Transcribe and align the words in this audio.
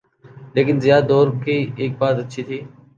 لیکن 0.55 0.75
ضیاء 0.83 0.99
دور 1.09 1.27
کی 1.43 1.57
ایک 1.81 1.91
بات 1.99 2.15
اچھی 2.23 2.41
تھی۔ 2.47 2.59